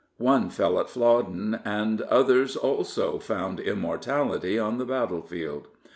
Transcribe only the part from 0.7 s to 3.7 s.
at Flodden, and others also found